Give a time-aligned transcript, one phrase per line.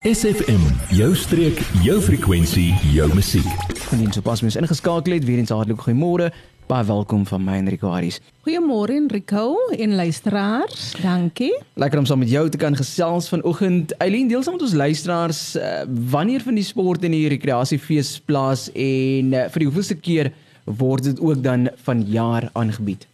[0.00, 0.62] SFM,
[0.96, 3.48] jou streek, jou frekwensie, jou musiek.
[3.92, 6.30] Indien sopas mens ingeskakel het, weer eens hartlik goeiemôre.
[6.70, 8.16] Baie welkom van my Enrico Harris.
[8.48, 10.94] Goeiemôre Enrico en luisteraars.
[11.02, 11.52] Dankie.
[11.76, 13.92] Lekker om saam met jou te kan gesels vanoggend.
[14.00, 15.84] Eileen, deel saam met ons luisteraars uh,
[16.16, 20.32] wanneer van die sport en die rekreasiefees plaas en uh, vir die hoeveelste keer
[20.64, 23.04] word dit ook dan vanjaar aangebied?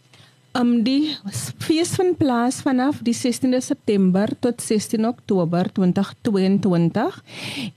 [0.57, 1.13] Um die
[1.61, 7.19] fees vind plaas vanaf die 16de September tot 16 Oktober 2022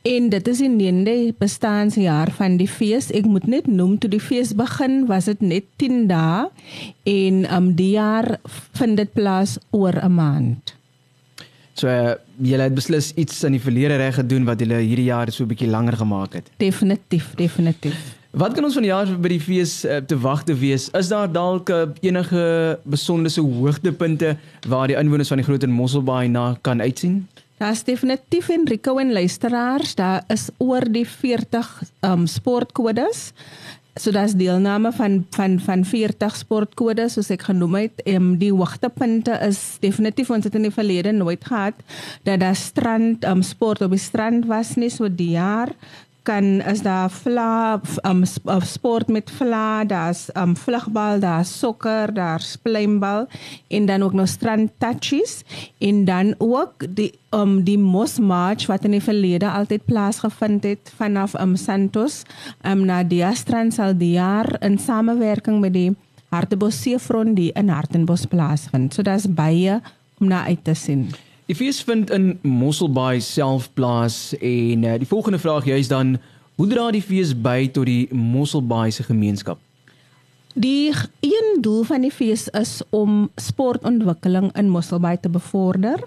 [0.09, 3.11] en dit is die 9de bestaanjaar van die fees.
[3.13, 6.47] Ek moet net noem toe die fees begin was dit net 10 dae
[7.05, 8.39] en um die jaar
[8.81, 10.73] vind dit plaas oor 'n maand.
[11.75, 15.29] So uh, julle het beslis iets in die verlede reg gedoen wat julle hierdie jaar
[15.33, 16.49] so 'n bietjie langer gemaak het.
[16.57, 18.20] Definitief, definitief.
[18.31, 20.87] Wat kan ons van die jaar by die fees uh, te wag te wees?
[20.95, 24.37] Is daar dalk uh, enige besonderse hoogtepunte
[24.71, 27.25] waar die inwoners van die Groot en Mosselbaai na kan uitsien?
[27.59, 31.73] Daar's definitief en Rico en luisteraars, daar is oor die 40
[32.07, 33.33] um sportkodes.
[33.99, 38.05] So daar's deelname van van van 40 sportkodes soos ek genoem het.
[38.07, 41.83] Um, die hoogtepunte is definitief ons het in die verlede nooit gehad
[42.23, 45.75] dat daar strand um sport op die strand was nie so die jaar
[46.23, 48.25] kan is daar vla um,
[48.65, 53.27] sport met vla, daar's um vlugbal, daar's sokker, daar's pleinbal
[53.69, 55.43] en dan ook nog strand touches
[55.79, 60.93] en dan ook die um die mos march wat in die verlede altyd plaasgevind het
[60.97, 62.23] vanaf um Santos
[62.67, 65.91] um na die strand sal die jaar in samewerking met die
[66.31, 68.95] Hartebos Seefront die in Hartenbos plaasvind.
[68.95, 69.81] So daar's baie
[70.21, 71.09] om na uit te sien.
[71.51, 76.13] Die fees vind in Mosselbaai self plaas en uh, die volgende vraag jy is dan
[76.61, 79.59] hoe dra die fees by tot die Mosselbaai se gemeenskap?
[80.55, 80.95] Die
[81.27, 85.99] een doel van die fees is om sportontwikkeling in Mosselbaai te bevorder.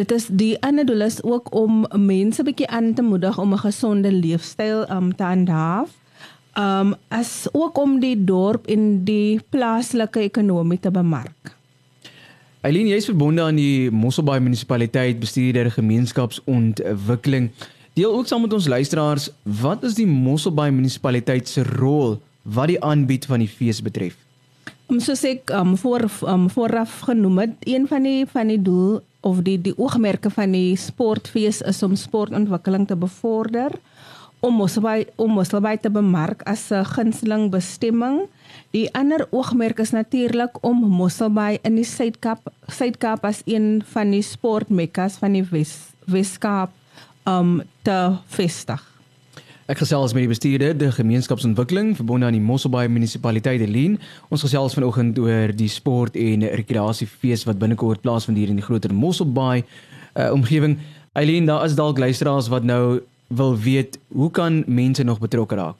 [0.00, 3.64] Dit is die ander doel is ook om mense bietjie aan te moedig om 'n
[3.68, 5.92] gesonde leefstyl um, te handhaaf.
[6.56, 11.59] Um as ook om die dorp en die plaaslike ekonomie te bemark.
[12.60, 17.46] Eileen, jy is verbonde aan die Mosselbaai munisipaliteit bestuurder gemeenskapsontwikkeling.
[17.96, 19.30] Deel ook saam met ons luisteraars,
[19.62, 24.18] wat is die Mosselbaai munisipaliteit se rol wat die aanbied van die fees betref?
[24.92, 29.00] Om soos ek um, voor um, vooraf genoem het, een van die van die doel
[29.24, 33.72] of die die oogmerke van die sportfees is om sportontwikkeling te bevorder,
[34.40, 38.28] om Mosselbaai om Mosselbaai te bemark as 'n gunsteling bestemming
[38.70, 44.22] Die ander oogmerk is natuurlik om Mosselbaai in die Suid-Kaap, Suid-Kaap as een van die
[44.22, 45.74] sportmekkas van die Wes
[46.10, 46.70] Weskaap
[47.28, 47.96] um te
[48.34, 48.80] vestig.
[49.70, 53.98] Ek gesels met die bestuurder die gemeenskapsontwikkeling verbonde aan die Mosselbaai munisipaliteit Elien.
[54.30, 58.94] Ons gesels vanoggend oor die sport en rekreasiefees wat binnekort plaasvind hier in die groter
[58.94, 60.78] Mosselbaai uh, omgewing.
[61.18, 65.78] Elien, daar is dalk luisteraars wat nou wil weet hoe kan mense nog betrokke raak?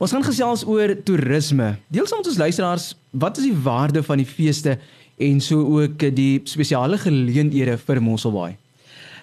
[0.00, 1.74] Ons gaan gesels oor toerisme.
[1.92, 4.78] Deel saam met ons luisteraars, wat is die waarde van die feeste
[5.18, 8.56] en so ook die spesiale geleenthede vir Mosselbaai?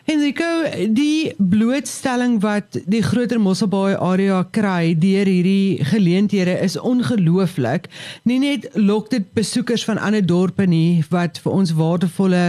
[0.05, 0.45] Henrico,
[0.93, 7.87] die blootstelling wat die groter Mosselbaai area kry deur hierdie geleenthede is ongelooflik.
[8.29, 12.43] Nie net lok dit besoekers van ander dorpe nie wat vir ons waardevolle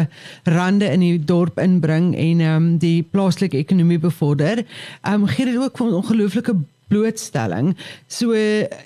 [0.44, 4.66] rande in die dorp inbring en ehm um, die plaaslike ekonomie bevorder.
[5.00, 7.74] Ehm um, gee dit ook vir ons ongelooflike blootstelling.
[8.06, 8.32] So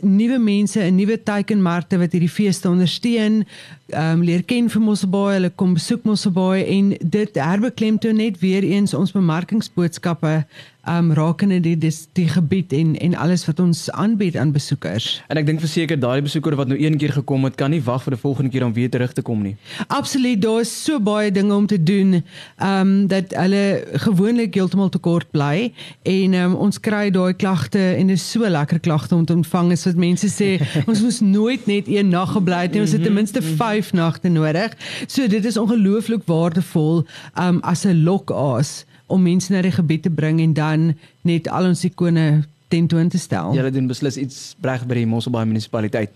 [0.00, 3.44] nuwe mense, 'n nuwe teikenmarkte wat hierdie feeste ondersteun,
[3.90, 8.62] ehm um, leer ken vir Mosselbaai, hulle kom besoek Mosselbaai en dit herbeklemtoon net weer
[8.62, 10.44] eens ons bemarkingsboodskappe
[10.90, 15.22] um rakende die dis die gebied en en alles wat ons aanbied aan besoekers.
[15.28, 18.02] En ek dink verseker daai besoeker wat nou een keer gekom het, kan nie wag
[18.06, 19.54] vir die volgende keer om weer terug te kom nie.
[19.86, 22.20] Absoluut, daar is so baie dinge om te doen.
[22.58, 23.62] Um dat hulle
[24.06, 25.70] gewoonlik heeltemal te kort bly
[26.02, 29.72] en um ons kry daai klagte en dit is so lekker klagte om te ontvang
[29.76, 30.52] is wat mense sê
[30.90, 34.28] ons moes nooit net een nag gebly het nie, ons het ten minste 5 nagte
[34.28, 34.76] nodig.
[35.06, 37.04] So dit is ongelooflik waardevol
[37.38, 40.94] um as 'n lokaas om mense na die gebied te bring en dan
[41.26, 43.54] net al ons ikone tentoon te stel.
[43.56, 46.14] Julle doen beslis iets reg by die Mosselbaai munisipaliteit.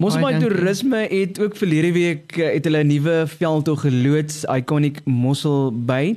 [0.00, 6.16] Mosselbaai toerisme het ook verlede week eh, het hulle 'n nuwe veldtog geloods, Iconic Mosselbaai.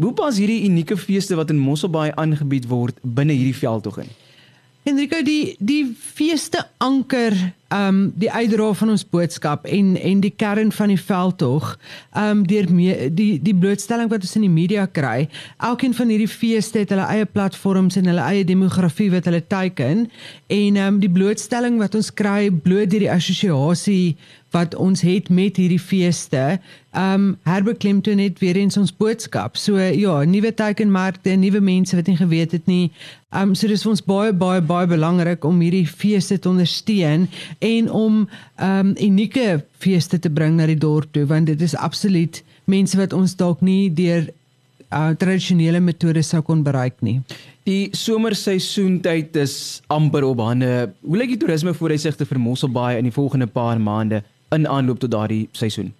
[0.00, 4.10] Hoe pas hierdie unieke feeste wat in Mosselbaai aangebied word binne hierdie veldtog in?
[4.82, 7.34] Enrico die die feeste anker
[7.72, 11.76] um die uitdra van ons boodskap en en die kern van die veldtog
[12.18, 12.68] um deur
[13.14, 15.28] die die blootstelling wat ons in die media kry.
[15.58, 20.06] Elkeen van hierdie feeste het hulle eie platforms en hulle eie demografie wat hulle teiken.
[20.52, 24.16] En um die blootstelling wat ons kry bloot deur die assosiasie
[24.52, 26.58] wat ons het met hierdie feeste
[26.96, 29.56] um herbeklemtoon net weer eens ons boodskap.
[29.56, 32.90] So ja, nuwe teikenmarkte, nuwe mense wat nie geweet het nie.
[33.32, 37.28] Um so dis vir ons baie baie baie belangrik om hierdie feeste te ondersteun
[37.58, 38.22] en om
[38.60, 43.16] um unieke feeste te bring na die dorp toe want dit is absoluut mense wat
[43.16, 44.28] ons dalk nie deur
[44.92, 47.20] uh, tradisionele metodes sou kon bereik nie.
[47.66, 49.56] Die somerseisoentyd is
[49.92, 50.90] amper op hande.
[51.06, 54.22] Hoe lyk die toerisme vooruitsigte vir Mosselbaai in die volgende paar maande
[54.52, 55.92] in aanloop tot daardie seisoen?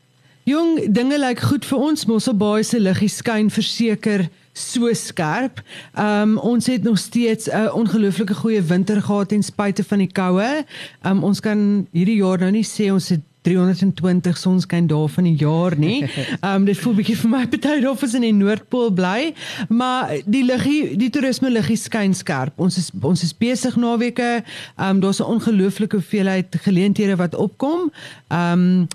[0.44, 2.06] Jong, dinge lyk goed vir ons.
[2.10, 4.26] Mosselbaai se liggie skyn verseker
[4.58, 5.60] so skerp.
[5.94, 10.64] Um ons het nog steeds 'n ongelooflike goeie winter gehad ten spyte van die koue.
[11.02, 15.34] Um ons kan hierdie jaar nou nie sê ons het 320 sonskyn dae van die
[15.40, 16.04] jaar nie.
[16.46, 19.32] Um dit voel bietjie vir my party of is in die Noordpool bly,
[19.68, 22.58] maar die liggie, die toerisme liggie skyn skerp.
[22.62, 24.44] Ons is ons is besig naweke.
[24.78, 27.90] Um daar's 'n ongelooflike hoeveelheid geleenthede wat opkom.
[28.30, 28.86] Um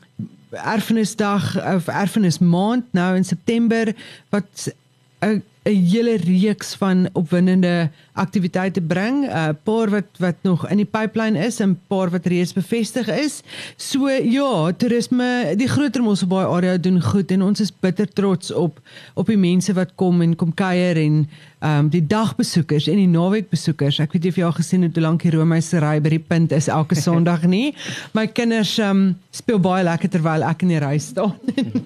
[0.51, 3.93] erfenisdag of erfenismaand nou in September
[4.29, 4.71] wat
[5.19, 10.77] 'n 'n hele reeks van opwindende aktiwiteite bring, 'n uh, paar wat wat nog in
[10.77, 13.41] die pipeline is en paar wat reeds bevestig is.
[13.75, 18.79] So ja, toerisme, die groter Mosselbaai area doen goed en ons is bitter trots op
[19.13, 21.27] op die mense wat kom en kom kuier en
[21.57, 23.97] ehm um, die dagbesoekers en die naweekbesoekers.
[24.03, 26.51] Ek weet nie of jy al gesien het hoe lank die Romeinsery by die punt
[26.53, 27.73] is elke Sondag nie.
[28.13, 31.33] My kinders ehm um, speel baie lekker terwyl ek in die ry staan.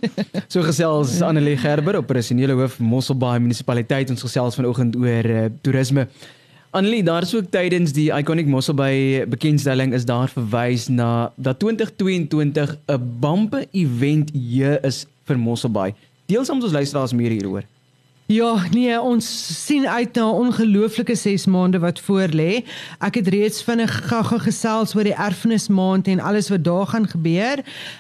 [0.51, 6.07] so gesels Annelie Gerber, operasionele hoof Mosselbaai munisipaliteit ons gesels vanoggend oor uh, toerisme.
[6.71, 12.77] Annelie, daar is ook tydens die Iconic Mosselbaai bekendstelling is daar verwys na dat 2022
[12.87, 15.93] 'n bampe event hier is vir Mosselbaai.
[16.25, 17.63] Deel saam met ons luisteraars meer hieroor.
[18.31, 19.27] Ja, nee, ons
[19.65, 22.63] sien uit na 'n ongelooflike 6 maande wat voorlê.
[22.99, 27.57] Ek het reeds vinnig gaga gesels oor die erfenismaand en alles wat daar gaan gebeur.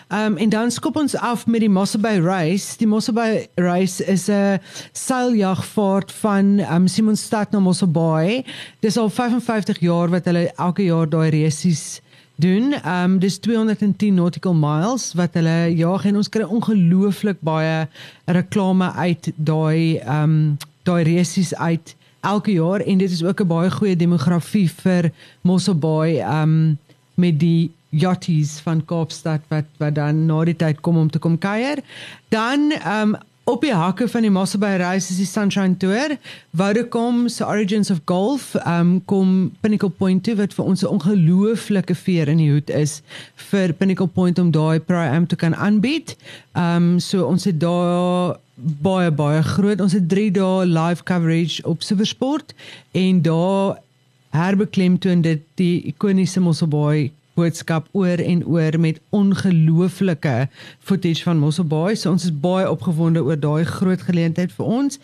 [0.07, 2.77] Um en dan skop ons af met die Mossel Bay Race.
[2.77, 4.59] Die Mossel Bay Race is 'n
[4.91, 8.45] seiljagvaart van um Simonstad na Mossel Bay.
[8.79, 12.01] Dis al 55 jaar wat hulle elke jaar daai resies
[12.41, 12.73] doen.
[12.73, 17.87] Ehm um, dis 210 nautical miles wat hulle jaag en ons kry ongelooflik baie
[18.25, 20.37] reklame uit daai ehm um,
[20.83, 25.75] daai resies uit elke jaar en dit is ook 'n baie goeie demografie vir Mossel
[25.75, 26.77] Bay ehm um,
[27.15, 31.37] met die yachties van Kaapstad wat wat dan na die tyd kom om te kom
[31.37, 31.83] kuier.
[32.29, 36.17] Dan ehm um, op die hakke van die Mossabay Race is die Sunshine Tour.
[36.57, 41.95] Vodacom se Origins of Golf um kom Pinnacle Point toe wat vir ons 'n ongelooflike
[41.95, 43.01] veer in die hoed is
[43.35, 46.15] vir Pinnacle Point om daai Pro-Am te kan aanbied.
[46.55, 49.81] Um so ons het daar baie baie groot.
[49.81, 52.53] Ons het 3 dae live coverage op Supersport
[52.91, 53.81] en daar
[54.29, 60.47] herbeklemtoon dit die ikoniese Mossabay boodskap oor en oor met ongelooflike
[60.79, 61.95] footage van Mosselbaai.
[61.95, 64.99] So ons is baie opgewonde oor daai groot geleentheid vir ons.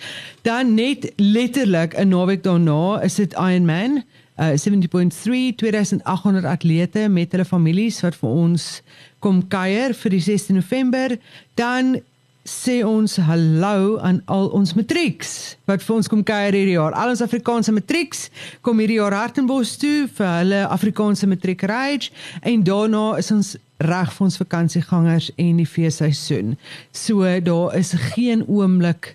[0.47, 4.03] Dan net letterlik 'n naweek daarna is dit Ironman.
[4.37, 8.81] Uh 70.3 2800 atlete met hulle families wat vir ons
[9.19, 11.17] kom kuier vir die 16 November.
[11.53, 12.01] Dan
[12.47, 16.95] sê ons hallo aan al ons matrieks wat vir ons kom kuier hierdie jaar.
[16.95, 18.29] Al ons Afrikaanse matrieks
[18.63, 22.13] kom hierdie jaar Hartenbos toe vir hulle Afrikaanse matriek rage
[22.47, 26.55] en daarna is ons reg vir ons vakansiegangers en die feesseisoen.
[26.95, 29.13] So daar is geen oomblik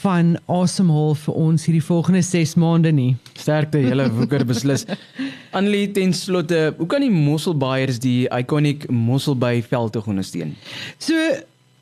[0.00, 3.10] van asemhaal vir ons hierdie volgende 6 maande nie.
[3.36, 4.86] Sterkte julle woeker beslis.
[5.56, 10.56] Annelie ten slotte, hoe kan die Mosselbaaiers die iconic Mosselbaai veldtog ondersteun?
[10.96, 11.12] So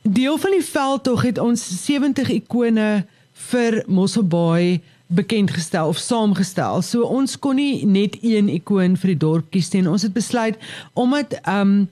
[0.02, 3.04] deel van die veldtog het ons 70 ikone
[3.50, 4.80] vir Mosselbaai
[5.12, 6.82] bekend gestel of saamgestel.
[6.82, 9.84] So ons kon nie net een ikoon vir die dorp kies nie.
[9.88, 10.58] Ons het besluit
[10.92, 11.90] omdat ehm um,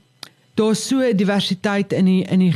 [0.58, 2.54] daar so diversiteit in die in die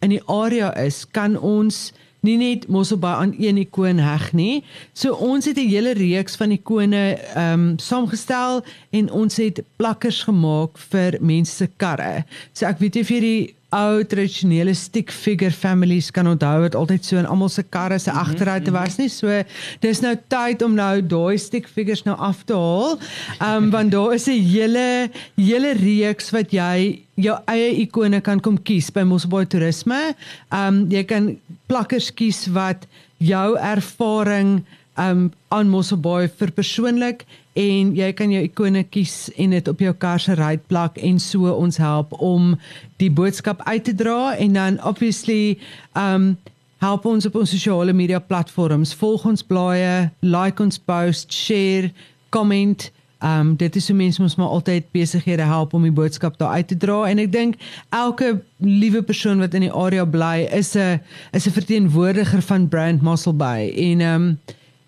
[0.00, 1.92] in die area is, kan ons
[2.24, 4.64] nie net Mosselbaai aan een ikoon heg nie.
[4.92, 10.22] So ons het 'n hele reeks van ikone ehm um, saamgestel en ons het plakkers
[10.22, 12.24] gemaak vir mense se karre.
[12.52, 17.18] So ek weet jy die ou tradisionele stick figure families kan onthou wat altyd so
[17.18, 19.08] in almal se karre se agteruit was nie.
[19.08, 19.42] So
[19.80, 22.98] dis nou tyd om nou daai stick figures nou af te haal.
[23.40, 28.40] Ehm um, want daar is 'n hele hele reeks wat jy jou eie ikone kan
[28.40, 30.14] kom kies by Mosselbaai Toerisme.
[30.50, 31.34] Ehm um, jy kan
[31.70, 32.88] plakkers kies wat
[33.22, 34.64] jou ervaring
[34.98, 37.24] um aan Mosselbaai vir persoonlik
[37.58, 41.50] en jy kan jou ikone kies en dit op jou kar se ruitplak en so
[41.50, 42.54] ons help om
[43.02, 45.58] die boodskap uit te dra en dan obviously
[45.98, 46.34] um
[46.82, 51.90] help ons op ons sosiale media platforms volg ons blaaie like ons post share
[52.30, 52.90] comment
[53.22, 56.68] um dit is hoe mense ons maar altyd besighede help om die boodskap daar uit
[56.68, 57.56] te dra en ek dink
[57.90, 61.00] elke liewe persoon wat in die area bly is 'n
[61.32, 64.38] is 'n verteenwoordiger van brand Muscle Bay en um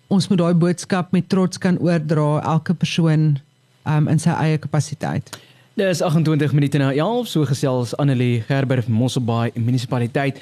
[0.07, 3.39] ons moet daai boodskap met trots kan oordra elke persoon
[3.85, 5.37] um in sy eie kapasiteit.
[5.77, 10.39] Dis 28 minute na 11 so gesels Annelie Gerber van Mosselbaai munisipaliteit.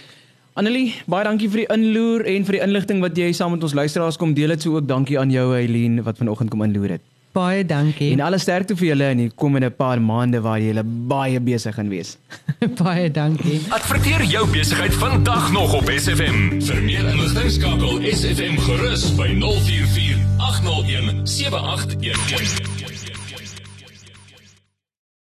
[0.56, 3.74] Annelie, baie dankie vir die inloer en vir die inligting wat jy saam met ons
[3.76, 4.64] luisteraars kom deel het.
[4.64, 7.04] So ook dankie aan jou Eileen wat vanoggend kom inloer het.
[7.36, 8.12] Baie dankie.
[8.16, 11.92] En alle sterkte vir julle in die komende paar maande waar julle baie besig gaan
[11.92, 12.14] wees.
[12.82, 13.60] baie dankie.
[13.76, 16.62] Adverteer jou besigheid vandag nog op SFM.
[16.70, 20.24] Vir meer inligting skakel SFM gerus by 044
[20.54, 22.85] 801 7811.